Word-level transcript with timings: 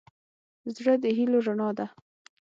زړه 0.75 0.93
د 1.03 1.05
هيلو 1.17 1.37
رڼا 1.47 1.69
ده. 1.77 1.85